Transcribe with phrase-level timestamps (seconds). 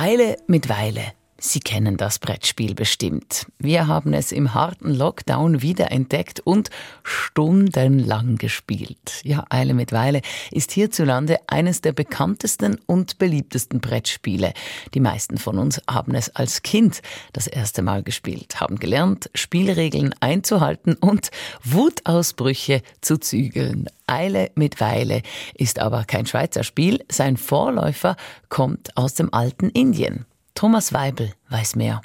[0.00, 1.17] Eile mit Weile.
[1.40, 3.46] Sie kennen das Brettspiel bestimmt.
[3.60, 6.68] Wir haben es im harten Lockdown wiederentdeckt und
[7.04, 9.20] stundenlang gespielt.
[9.22, 14.52] Ja, Eile mit Weile ist hierzulande eines der bekanntesten und beliebtesten Brettspiele.
[14.94, 20.16] Die meisten von uns haben es als Kind das erste Mal gespielt, haben gelernt, Spielregeln
[20.18, 21.30] einzuhalten und
[21.62, 23.88] Wutausbrüche zu zügeln.
[24.08, 25.22] Eile mit Weile
[25.54, 27.04] ist aber kein Schweizer Spiel.
[27.08, 28.16] Sein Vorläufer
[28.48, 30.24] kommt aus dem alten Indien.
[30.58, 32.02] Thomas Weibel weiß mehr.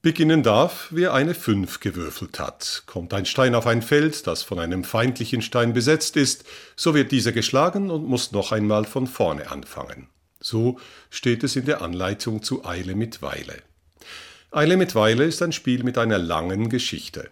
[0.00, 2.84] Beginnen darf, wer eine 5 gewürfelt hat.
[2.86, 7.12] Kommt ein Stein auf ein Feld, das von einem feindlichen Stein besetzt ist, so wird
[7.12, 10.08] dieser geschlagen und muss noch einmal von vorne anfangen.
[10.40, 13.56] So steht es in der Anleitung zu Eile mit Weile.
[14.50, 17.28] Eile mit Weile ist ein Spiel mit einer langen Geschichte.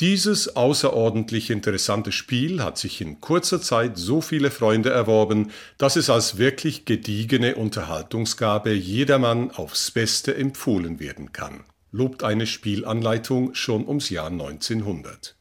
[0.00, 6.08] Dieses außerordentlich interessante Spiel hat sich in kurzer Zeit so viele Freunde erworben, dass es
[6.08, 14.08] als wirklich gediegene Unterhaltungsgabe jedermann aufs Beste empfohlen werden kann, lobt eine Spielanleitung schon ums
[14.08, 15.36] Jahr 1900.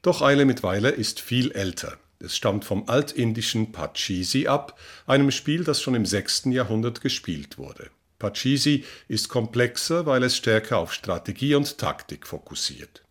[0.00, 1.98] Doch Eile mit Weile ist viel älter.
[2.20, 6.44] Es stammt vom altindischen Pachisi ab, einem Spiel, das schon im 6.
[6.46, 7.90] Jahrhundert gespielt wurde.
[8.18, 13.02] Pachisi ist komplexer, weil es stärker auf Strategie und Taktik fokussiert.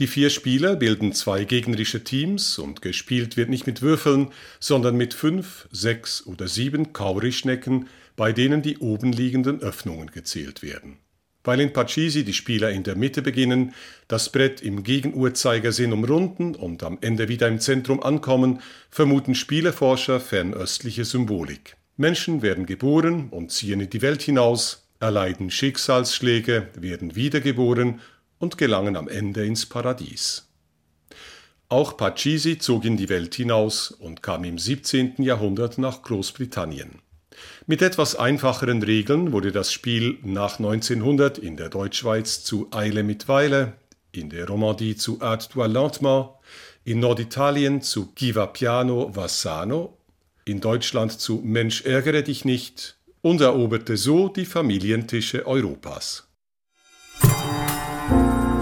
[0.00, 4.28] Die vier Spieler bilden zwei gegnerische Teams und gespielt wird nicht mit Würfeln,
[4.58, 10.96] sondern mit fünf, sechs oder sieben Kaurischnecken, bei denen die oben liegenden Öffnungen gezählt werden.
[11.44, 13.72] Weil in Pachisi die Spieler in der Mitte beginnen,
[14.08, 21.04] das Brett im Gegenuhrzeigersinn umrunden und am Ende wieder im Zentrum ankommen, vermuten Spieleforscher fernöstliche
[21.04, 21.76] Symbolik.
[21.96, 28.00] Menschen werden geboren und ziehen in die Welt hinaus, erleiden Schicksalsschläge, werden wiedergeboren
[28.38, 30.48] und gelangen am Ende ins Paradies.
[31.68, 35.14] Auch Pachisi zog in die Welt hinaus und kam im 17.
[35.18, 37.00] Jahrhundert nach Großbritannien.
[37.66, 43.26] Mit etwas einfacheren Regeln wurde das Spiel nach 1900 in der Deutschschweiz zu Eile mit
[43.28, 43.72] Weile,
[44.12, 46.30] in der Romandie zu Art du Lentement,
[46.84, 49.96] in Norditalien zu Chi va piano va sano,
[50.44, 56.28] in Deutschland zu Mensch ärgere dich nicht und eroberte so die Familientische Europas.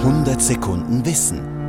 [0.02, 1.61] 100 Sekunden Wissen.